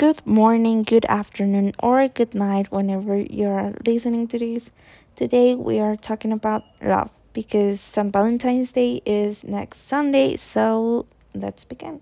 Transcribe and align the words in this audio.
Good 0.00 0.26
morning, 0.26 0.82
good 0.82 1.04
afternoon, 1.10 1.74
or 1.78 2.08
good 2.08 2.34
night 2.34 2.72
whenever 2.72 3.18
you're 3.18 3.74
listening 3.84 4.28
to 4.28 4.38
this. 4.38 4.70
Today 5.14 5.54
we 5.54 5.78
are 5.78 5.94
talking 5.94 6.32
about 6.32 6.64
love 6.80 7.10
because 7.34 7.82
St. 7.82 8.10
Valentine's 8.10 8.72
Day 8.72 9.02
is 9.04 9.44
next 9.44 9.86
Sunday, 9.86 10.36
so 10.36 11.04
let's 11.34 11.66
begin. 11.66 12.00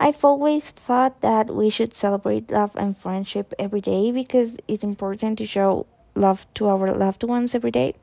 I've 0.00 0.24
always 0.24 0.70
thought 0.70 1.20
that 1.20 1.54
we 1.54 1.68
should 1.68 1.94
celebrate 1.94 2.50
love 2.50 2.74
and 2.76 2.96
friendship 2.96 3.52
every 3.58 3.82
day 3.82 4.10
because 4.10 4.56
it's 4.66 4.82
important 4.82 5.36
to 5.36 5.46
show 5.46 5.84
love 6.14 6.46
to 6.54 6.66
our 6.68 6.94
loved 6.94 7.24
ones 7.24 7.54
every 7.54 7.72
day. 7.72 7.94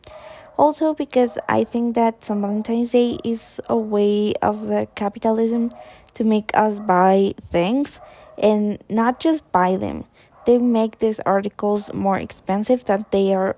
Also, 0.56 0.94
because 0.94 1.40
I 1.50 1.64
think 1.64 1.96
that 1.96 2.24
St. 2.24 2.40
Valentine's 2.40 2.92
Day 2.92 3.18
is 3.24 3.60
a 3.68 3.76
way 3.76 4.36
of 4.44 4.68
the 4.68 4.88
capitalism 4.94 5.74
to 6.14 6.24
make 6.24 6.52
us 6.54 6.78
buy 6.78 7.34
things 7.50 8.00
and 8.38 8.84
not 8.90 9.20
just 9.20 9.50
buy 9.52 9.78
them. 9.78 10.06
They 10.46 10.58
make 10.58 11.00
these 11.00 11.20
articles 11.22 11.94
more 11.94 12.18
expensive 12.18 12.86
than 12.86 13.06
they 13.12 13.34
are 13.34 13.56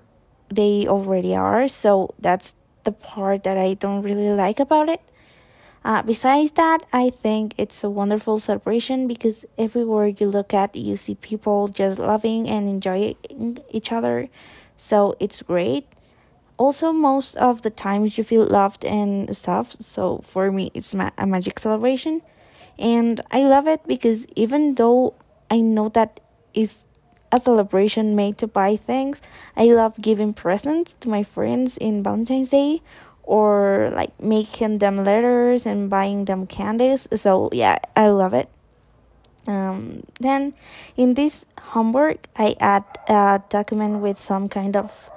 they 0.48 0.86
already 0.86 1.34
are. 1.34 1.68
So 1.68 2.14
that's 2.20 2.54
the 2.84 2.92
part 2.92 3.42
that 3.42 3.58
I 3.58 3.74
don't 3.74 4.02
really 4.02 4.30
like 4.30 4.60
about 4.60 4.88
it. 4.88 5.00
Uh, 5.84 6.02
besides 6.02 6.50
that, 6.52 6.84
I 6.92 7.10
think 7.10 7.54
it's 7.56 7.84
a 7.84 7.90
wonderful 7.90 8.40
celebration 8.40 9.06
because 9.06 9.44
everywhere 9.56 10.08
you 10.08 10.26
look 10.26 10.52
at, 10.52 10.74
you 10.74 10.96
see 10.96 11.14
people 11.14 11.68
just 11.68 11.98
loving 11.98 12.48
and 12.48 12.68
enjoying 12.68 13.16
each 13.70 13.92
other. 13.92 14.28
So 14.76 15.14
it's 15.20 15.42
great. 15.42 15.86
Also, 16.58 16.90
most 16.92 17.36
of 17.36 17.62
the 17.62 17.70
times 17.70 18.18
you 18.18 18.24
feel 18.24 18.44
loved 18.46 18.84
and 18.84 19.36
stuff. 19.36 19.76
So 19.80 20.18
for 20.24 20.50
me, 20.50 20.70
it's 20.74 20.92
ma- 20.92 21.10
a 21.18 21.26
magic 21.26 21.58
celebration. 21.58 22.22
And 22.78 23.20
I 23.30 23.44
love 23.44 23.66
it 23.66 23.86
because 23.86 24.26
even 24.36 24.74
though 24.74 25.14
I 25.50 25.60
know 25.60 25.88
that 25.90 26.20
is 26.52 26.84
a 27.32 27.40
celebration 27.40 28.14
made 28.14 28.38
to 28.38 28.46
buy 28.46 28.76
things, 28.76 29.22
I 29.56 29.66
love 29.72 30.00
giving 30.00 30.32
presents 30.32 30.94
to 31.00 31.08
my 31.08 31.22
friends 31.22 31.76
in 31.76 32.02
Valentine's 32.02 32.50
Day 32.50 32.82
or 33.22 33.90
like 33.94 34.18
making 34.20 34.78
them 34.78 35.04
letters 35.04 35.66
and 35.66 35.90
buying 35.90 36.26
them 36.26 36.46
candies. 36.46 37.08
So 37.14 37.50
yeah, 37.52 37.78
I 37.94 38.08
love 38.08 38.34
it. 38.34 38.48
Um, 39.46 40.02
then 40.18 40.54
in 40.96 41.14
this 41.14 41.44
homework, 41.60 42.26
I 42.36 42.56
add 42.60 42.84
a 43.08 43.42
document 43.48 44.00
with 44.00 44.18
some 44.18 44.48
kind 44.48 44.76
of 44.76 45.10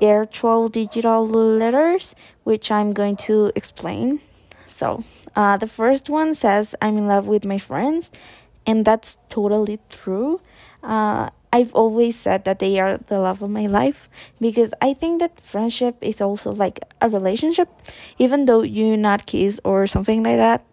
virtual 0.00 0.68
digital 0.68 1.26
letters, 1.26 2.14
which 2.44 2.70
I'm 2.70 2.92
going 2.92 3.16
to 3.28 3.52
explain. 3.54 4.20
So 4.72 5.04
uh, 5.36 5.56
the 5.58 5.66
first 5.66 6.08
one 6.08 6.34
says, 6.34 6.74
I'm 6.80 6.96
in 6.96 7.06
love 7.06 7.26
with 7.26 7.44
my 7.44 7.58
friends, 7.58 8.10
and 8.66 8.84
that's 8.84 9.18
totally 9.28 9.78
true. 9.90 10.40
Uh, 10.82 11.28
I've 11.52 11.74
always 11.74 12.16
said 12.16 12.44
that 12.44 12.58
they 12.58 12.80
are 12.80 12.96
the 12.96 13.20
love 13.20 13.42
of 13.42 13.50
my 13.50 13.66
life 13.66 14.08
because 14.40 14.72
I 14.80 14.94
think 14.94 15.20
that 15.20 15.38
friendship 15.38 15.96
is 16.00 16.22
also 16.22 16.50
like 16.50 16.80
a 17.02 17.10
relationship, 17.10 17.68
even 18.18 18.46
though 18.46 18.62
you 18.62 18.96
not 18.96 19.26
kiss 19.26 19.60
or 19.62 19.86
something 19.86 20.22
like 20.22 20.38
that. 20.38 20.64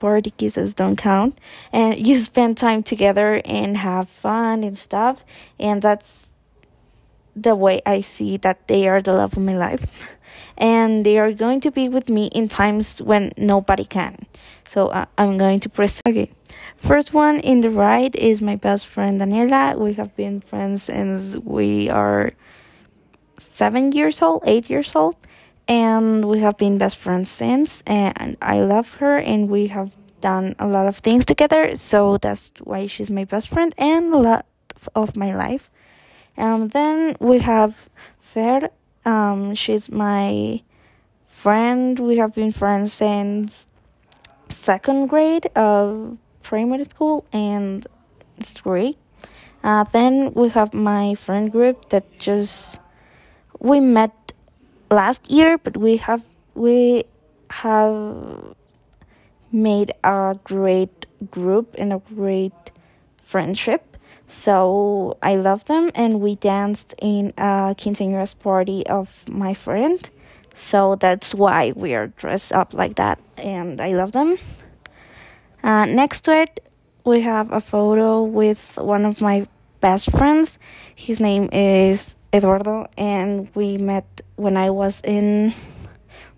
Party 0.00 0.30
kisses 0.36 0.74
don't 0.74 0.96
count, 0.96 1.38
and 1.72 1.96
you 2.06 2.16
spend 2.18 2.58
time 2.58 2.82
together 2.82 3.40
and 3.44 3.76
have 3.78 4.08
fun 4.08 4.64
and 4.64 4.76
stuff, 4.76 5.24
and 5.58 5.80
that's 5.80 6.28
the 7.36 7.54
way 7.54 7.82
I 7.84 8.00
see 8.00 8.36
that 8.38 8.68
they 8.68 8.88
are 8.88 9.02
the 9.02 9.12
love 9.12 9.36
of 9.36 9.42
my 9.42 9.56
life. 9.56 9.86
and 10.56 11.04
they 11.04 11.18
are 11.18 11.32
going 11.32 11.60
to 11.60 11.70
be 11.70 11.88
with 11.88 12.08
me 12.08 12.26
in 12.26 12.48
times 12.48 13.02
when 13.02 13.32
nobody 13.36 13.84
can. 13.84 14.26
So 14.66 14.88
uh, 14.88 15.06
I'm 15.18 15.38
going 15.38 15.60
to 15.60 15.68
press. 15.68 16.00
Okay. 16.06 16.30
First 16.76 17.14
one 17.14 17.40
in 17.40 17.60
the 17.60 17.70
right 17.70 18.14
is 18.14 18.42
my 18.42 18.56
best 18.56 18.86
friend 18.86 19.20
Daniela. 19.20 19.78
We 19.78 19.94
have 19.94 20.14
been 20.16 20.40
friends 20.40 20.84
since 20.84 21.36
we 21.36 21.88
are 21.88 22.32
seven 23.38 23.92
years 23.92 24.20
old, 24.20 24.42
eight 24.44 24.68
years 24.68 24.92
old, 24.94 25.16
and 25.66 26.28
we 26.28 26.40
have 26.40 26.58
been 26.58 26.78
best 26.78 26.98
friends 26.98 27.30
since. 27.30 27.82
And 27.86 28.36
I 28.42 28.60
love 28.60 28.94
her, 28.94 29.16
and 29.18 29.48
we 29.48 29.68
have 29.68 29.96
done 30.20 30.56
a 30.58 30.66
lot 30.66 30.86
of 30.86 30.98
things 30.98 31.24
together. 31.24 31.74
So 31.74 32.18
that's 32.18 32.50
why 32.62 32.86
she's 32.86 33.10
my 33.10 33.24
best 33.24 33.48
friend 33.48 33.74
and 33.78 34.12
a 34.12 34.18
lot 34.18 34.46
of 34.94 35.16
my 35.16 35.34
life. 35.34 35.70
Um, 36.36 36.68
then 36.68 37.16
we 37.20 37.38
have 37.38 37.88
Fer 38.18 38.70
um, 39.04 39.54
she's 39.54 39.90
my 39.90 40.62
friend. 41.28 41.98
We 41.98 42.16
have 42.16 42.34
been 42.34 42.52
friends 42.52 42.92
since 42.92 43.68
second 44.48 45.08
grade 45.08 45.46
of 45.54 46.16
primary 46.42 46.84
school, 46.84 47.24
and 47.32 47.86
it's 48.38 48.60
great. 48.60 48.96
Uh, 49.62 49.84
then 49.84 50.32
we 50.34 50.48
have 50.50 50.74
my 50.74 51.14
friend 51.14 51.50
group 51.50 51.90
that 51.90 52.18
just 52.18 52.78
we 53.58 53.80
met 53.80 54.32
last 54.90 55.30
year, 55.30 55.58
but 55.58 55.76
we 55.76 55.96
have 55.98 56.24
we 56.54 57.04
have 57.50 58.54
made 59.52 59.92
a 60.02 60.38
great 60.44 61.06
group 61.30 61.74
and 61.78 61.92
a 61.92 62.00
great 62.14 62.70
friendship. 63.22 63.93
So 64.34 65.16
I 65.22 65.36
love 65.36 65.64
them, 65.66 65.92
and 65.94 66.20
we 66.20 66.34
danced 66.34 66.92
in 67.00 67.32
a 67.38 67.72
quinceañeras 67.78 68.36
party 68.36 68.84
of 68.88 69.24
my 69.30 69.54
friend. 69.54 70.10
So 70.54 70.96
that's 70.96 71.32
why 71.32 71.72
we 71.76 71.94
are 71.94 72.08
dressed 72.08 72.52
up 72.52 72.74
like 72.74 72.96
that, 72.96 73.22
and 73.38 73.80
I 73.80 73.94
love 73.94 74.10
them. 74.10 74.36
Uh, 75.62 75.86
next 75.86 76.22
to 76.22 76.32
it, 76.32 76.68
we 77.04 77.20
have 77.20 77.52
a 77.52 77.60
photo 77.60 78.24
with 78.24 78.76
one 78.76 79.06
of 79.06 79.22
my 79.22 79.46
best 79.80 80.10
friends. 80.10 80.58
His 80.96 81.20
name 81.20 81.48
is 81.52 82.16
Eduardo, 82.32 82.88
and 82.98 83.48
we 83.54 83.78
met 83.78 84.20
when 84.34 84.56
I 84.56 84.68
was 84.70 85.00
in 85.04 85.54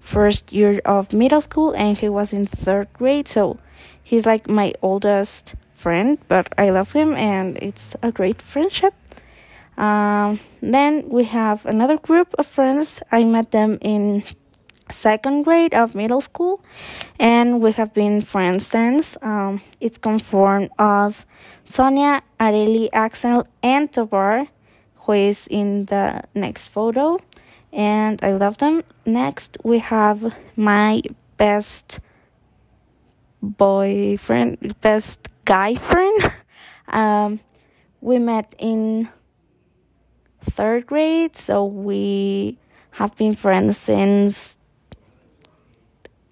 first 0.01 0.53
year 0.53 0.83
of 0.85 1.15
middle 1.15 1.41
school, 1.41 1.73
and 1.73 1.97
he 1.97 2.11
was 2.11 2.35
in 2.35 2.45
third 2.45 2.93
grade. 2.93 3.27
So 3.27 3.59
he's 4.03 4.27
like 4.27 4.51
my 4.51 4.75
oldest 4.83 5.55
friend, 5.77 6.19
but 6.29 6.49
I 6.59 6.71
love 6.71 6.93
him 6.93 7.15
and 7.15 7.57
it's 7.59 7.95
a 8.03 8.11
great 8.11 8.43
friendship. 8.43 8.95
Um, 9.77 10.41
then 10.63 11.09
we 11.09 11.25
have 11.25 11.67
another 11.67 11.99
group 11.99 12.35
of 12.39 12.47
friends. 12.47 13.03
I 13.13 13.25
met 13.25 13.51
them 13.51 13.79
in 13.83 14.25
second 14.91 15.43
grade 15.43 15.75
of 15.75 15.95
middle 15.95 16.21
school, 16.21 16.63
and 17.19 17.61
we 17.61 17.73
have 17.73 17.93
been 17.93 18.23
friends 18.23 18.67
since. 18.67 19.17
Um, 19.21 19.61
it's 19.81 19.99
conformed 19.99 20.71
of 20.79 21.27
Sonia, 21.65 22.23
Areli, 22.41 22.89
Axel, 22.93 23.47
and 23.63 23.93
Tobar, 23.93 24.49
who 25.01 25.13
is 25.13 25.47
in 25.49 25.87
the 25.87 26.23
next 26.35 26.69
photo, 26.69 27.19
and 27.73 28.23
I 28.23 28.33
love 28.33 28.59
them. 28.59 28.83
Next, 29.05 29.59
we 29.63 29.79
have 29.79 30.35
my 30.57 31.03
best 31.37 32.01
boyfriend, 33.43 34.81
best 34.81 35.26
guy 35.47 35.77
friend. 35.77 36.33
Um, 36.89 37.41
we 38.01 38.19
met 38.19 38.55
in 38.59 39.09
third 40.41 40.87
grade, 40.87 41.35
so 41.37 41.65
we 41.65 42.59
have 42.93 43.17
been 43.17 43.35
friends 43.35 43.79
since 43.79 44.59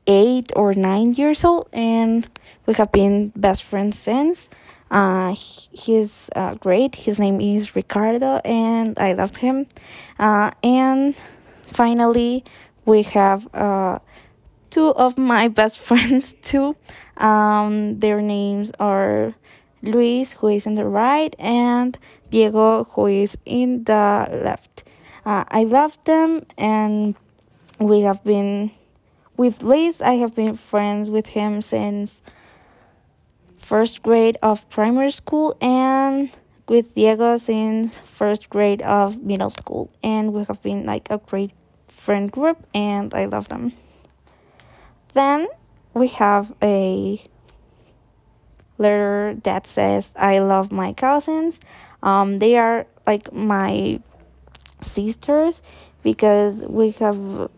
eight 0.06 0.52
or 0.54 0.74
nine 0.74 1.12
years 1.12 1.44
old, 1.44 1.68
and 1.72 2.28
we 2.66 2.74
have 2.74 2.92
been 2.92 3.32
best 3.36 3.62
friends 3.62 3.98
since. 3.98 4.48
Uh, 4.90 5.34
he's 5.34 6.28
uh, 6.36 6.54
great. 6.54 6.94
His 6.94 7.18
name 7.18 7.40
is 7.40 7.74
Ricardo, 7.74 8.40
and 8.44 8.98
I 8.98 9.12
love 9.14 9.36
him. 9.36 9.66
Uh, 10.18 10.50
and 10.62 11.16
finally, 11.66 12.44
we 12.84 13.02
have 13.02 13.48
uh, 13.54 13.98
two 14.74 14.88
of 14.96 15.16
my 15.16 15.46
best 15.46 15.78
friends 15.88 16.34
too. 16.42 16.74
Um, 17.16 18.00
their 18.00 18.20
names 18.20 18.72
are 18.80 19.34
Luis, 19.82 20.32
who 20.32 20.48
is 20.48 20.66
in 20.66 20.74
the 20.74 20.84
right, 20.84 21.34
and 21.38 21.96
Diego, 22.30 22.84
who 22.92 23.06
is 23.06 23.38
in 23.46 23.84
the 23.84 24.26
left. 24.42 24.82
Uh, 25.24 25.44
I 25.48 25.62
love 25.62 25.96
them, 26.04 26.44
and 26.58 27.14
we 27.78 28.00
have 28.00 28.24
been 28.24 28.72
with 29.36 29.62
Luis. 29.62 30.02
I 30.02 30.14
have 30.14 30.34
been 30.34 30.56
friends 30.56 31.08
with 31.08 31.26
him 31.26 31.60
since 31.60 32.20
first 33.56 34.02
grade 34.02 34.36
of 34.42 34.68
primary 34.70 35.12
school, 35.12 35.56
and 35.60 36.30
with 36.68 36.94
Diego 36.96 37.36
since 37.36 37.98
first 37.98 38.50
grade 38.50 38.82
of 38.82 39.22
middle 39.22 39.50
school, 39.50 39.92
and 40.02 40.32
we 40.32 40.42
have 40.44 40.60
been 40.62 40.84
like 40.84 41.08
a 41.10 41.18
great 41.18 41.52
friend 41.86 42.32
group, 42.32 42.58
and 42.74 43.14
I 43.14 43.26
love 43.26 43.48
them. 43.48 43.72
Then 45.14 45.48
we 45.94 46.08
have 46.08 46.52
a 46.62 47.22
letter 48.78 49.36
that 49.44 49.66
says 49.66 50.12
I 50.16 50.40
love 50.40 50.70
my 50.70 50.92
cousins. 50.92 51.60
Um, 52.02 52.38
they 52.40 52.56
are 52.56 52.86
like 53.06 53.32
my 53.32 54.00
sisters 54.80 55.62
because 56.02 56.62
we 56.62 56.90
have 56.92 57.50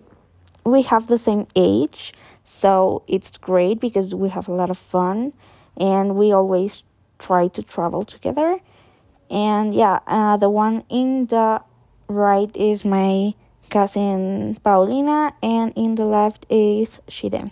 we 0.64 0.82
have 0.82 1.06
the 1.06 1.19
same 1.19 1.47
age, 1.55 2.12
so 2.44 3.03
it's 3.06 3.38
great 3.38 3.81
because 3.81 4.14
we 4.14 4.29
have 4.29 4.49
a 4.49 4.53
lot 4.53 4.70
of 4.70 4.79
fun 4.79 5.32
and 5.76 6.17
we 6.17 6.32
always 6.32 6.82
try 7.19 7.49
to 7.49 7.62
travel 7.62 8.05
together. 8.05 8.61
And 9.31 9.75
yeah, 9.75 10.00
uh, 10.06 10.37
the 10.37 10.50
one 10.50 10.85
in 10.88 11.26
the 11.26 11.62
right 12.08 12.55
is 12.56 12.85
my 12.85 13.35
cousin 13.70 14.56
Paulina, 14.62 15.34
and 15.42 15.72
in 15.76 15.94
the 15.96 16.04
left 16.04 16.46
is 16.50 17.00
Shiden. 17.08 17.50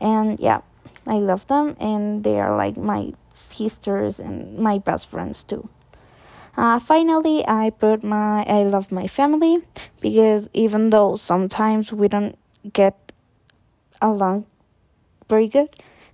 And 0.00 0.38
yeah, 0.40 0.60
I 1.06 1.18
love 1.18 1.46
them, 1.46 1.76
and 1.80 2.24
they 2.24 2.40
are 2.40 2.56
like 2.56 2.76
my 2.76 3.12
sisters 3.34 4.18
and 4.18 4.58
my 4.58 4.78
best 4.78 5.08
friends 5.08 5.44
too. 5.44 5.68
Uh, 6.56 6.78
finally, 6.78 7.44
I 7.46 7.70
put 7.70 8.02
my 8.02 8.44
I 8.44 8.64
love 8.64 8.90
my 8.90 9.06
family 9.06 9.60
because 10.00 10.48
even 10.54 10.90
though 10.90 11.16
sometimes 11.16 11.92
we 11.92 12.08
don't 12.08 12.38
get 12.72 12.96
along 14.00 14.46
very 15.28 15.48
good, 15.48 15.68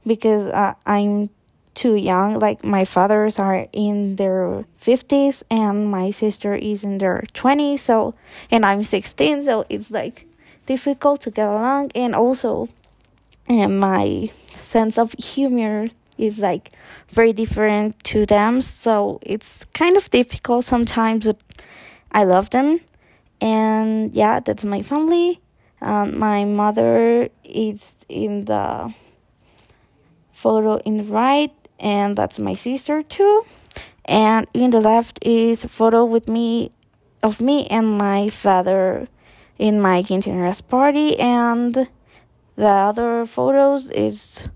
because 0.06 0.46
uh, 0.46 0.74
I'm 0.86 1.30
too 1.74 1.94
young. 1.94 2.38
Like 2.38 2.64
my 2.64 2.84
fathers 2.84 3.38
are 3.38 3.66
in 3.72 4.16
their 4.16 4.64
50s 4.80 5.42
and 5.50 5.90
my 5.90 6.10
sister 6.10 6.54
is 6.54 6.84
in 6.84 6.98
their 6.98 7.24
20s. 7.34 7.78
So, 7.78 8.14
and 8.50 8.64
I'm 8.64 8.84
16. 8.84 9.42
So 9.42 9.64
it's 9.68 9.90
like 9.90 10.26
difficult 10.66 11.22
to 11.22 11.30
get 11.30 11.48
along. 11.48 11.92
And 11.94 12.14
also, 12.14 12.68
and 13.48 13.80
my 13.80 14.30
sense 14.52 14.98
of 14.98 15.12
humor 15.18 15.88
is 16.18 16.40
like 16.40 16.70
very 17.08 17.32
different 17.32 18.02
to 18.04 18.26
them. 18.26 18.60
So 18.60 19.18
it's 19.22 19.64
kind 19.66 19.96
of 19.96 20.10
difficult 20.10 20.64
sometimes. 20.64 21.26
But 21.26 21.42
I 22.10 22.24
love 22.24 22.50
them. 22.50 22.80
And 23.40 24.14
yeah, 24.14 24.40
that's 24.40 24.64
my 24.64 24.82
family. 24.82 25.40
Um, 25.80 26.18
my 26.18 26.44
mother 26.44 27.28
is 27.42 27.96
in 28.08 28.44
the 28.44 28.94
photo 30.32 30.76
in 30.78 30.96
the 30.96 31.04
right 31.04 31.52
and 31.82 32.16
that's 32.16 32.38
my 32.38 32.54
sister 32.54 33.02
too. 33.02 33.44
And 34.04 34.46
in 34.54 34.70
the 34.70 34.80
left 34.80 35.18
is 35.22 35.64
a 35.64 35.68
photo 35.68 36.04
with 36.04 36.28
me 36.28 36.70
of 37.22 37.40
me 37.40 37.66
and 37.66 37.98
my 37.98 38.28
father 38.30 39.08
in 39.58 39.80
my 39.80 40.02
quinceañeras 40.02 40.66
party 40.66 41.18
and 41.18 41.88
the 42.56 42.68
other 42.68 43.26
photos 43.26 43.90
is 43.90 44.48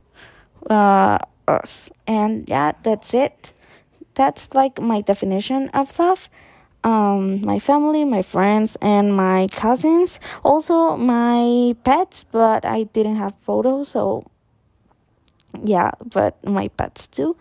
uh, 0.69 1.19
us. 1.47 1.91
And 2.07 2.49
yeah, 2.49 2.73
that's 2.83 3.15
it. 3.15 3.53
That's 4.15 4.55
like 4.55 4.81
my 4.81 5.01
definition 5.01 5.69
of 5.71 5.99
love. 5.99 6.29
Um, 6.85 7.45
my 7.45 7.59
family, 7.59 8.05
my 8.05 8.23
friends, 8.23 8.77
and 8.81 9.17
my 9.17 9.49
cousins. 9.51 10.21
Also, 10.45 10.97
my 10.97 11.75
pets, 11.83 12.25
but 12.31 12.65
I 12.65 12.85
didn't 12.85 13.17
have 13.17 13.35
photos, 13.43 13.89
so 13.89 14.25
yeah, 15.65 15.91
but 16.05 16.43
my 16.45 16.69
pets 16.69 17.07
too. 17.07 17.37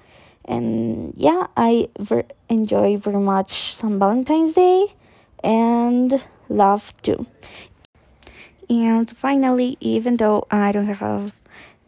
And 0.46 1.14
yeah, 1.18 1.48
I 1.58 1.90
ver- 1.98 2.30
enjoy 2.50 2.98
very 2.98 3.20
much 3.20 3.74
some 3.74 4.00
Valentine's 4.00 4.54
Day 4.54 4.94
and 5.44 6.24
love 6.50 6.94
too. 7.02 7.26
And 8.70 9.10
finally, 9.16 9.78
even 9.80 10.18
though 10.18 10.46
I 10.50 10.72
don't 10.72 10.86
have 10.86 11.36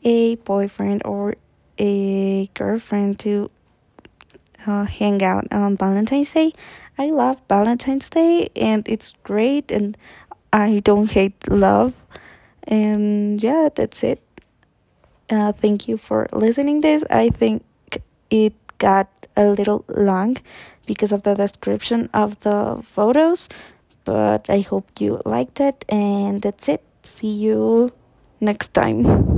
a 0.03 0.35
boyfriend 0.35 1.01
or 1.05 1.35
a 1.77 2.47
girlfriend 2.53 3.19
to 3.19 3.49
uh, 4.65 4.85
hang 4.85 5.23
out 5.23 5.47
on 5.51 5.77
Valentine's 5.77 6.33
Day, 6.33 6.53
I 6.97 7.11
love 7.11 7.41
Valentine's 7.47 8.09
Day 8.09 8.49
and 8.55 8.87
it's 8.87 9.13
great 9.23 9.71
and 9.71 9.97
I 10.51 10.79
don't 10.83 11.11
hate 11.11 11.49
love. 11.49 11.93
And 12.63 13.41
yeah, 13.41 13.69
that's 13.73 14.03
it. 14.03 14.21
Uh, 15.29 15.51
thank 15.51 15.87
you 15.87 15.97
for 15.97 16.27
listening 16.31 16.81
this. 16.81 17.03
I 17.09 17.29
think 17.29 17.63
it 18.29 18.53
got 18.77 19.09
a 19.35 19.45
little 19.49 19.83
long 19.87 20.37
because 20.85 21.11
of 21.11 21.23
the 21.23 21.33
description 21.35 22.09
of 22.13 22.39
the 22.41 22.79
photos, 22.83 23.49
but 24.05 24.49
I 24.49 24.61
hope 24.61 24.89
you 24.99 25.21
liked 25.25 25.59
it 25.59 25.83
and 25.89 26.41
that's 26.41 26.69
it. 26.69 26.81
See 27.03 27.27
you 27.27 27.91
next 28.39 28.73
time. 28.73 29.37